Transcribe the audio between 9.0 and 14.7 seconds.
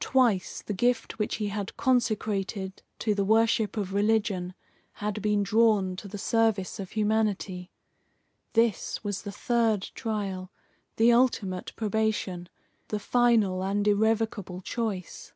was the third trial, the ultimate probation, the final and irrevocable